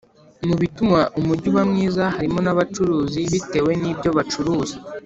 [0.47, 4.75] Mu bituma umujyi uba mwiza harimo n’abacuruzi bitewe nibyo bacuruza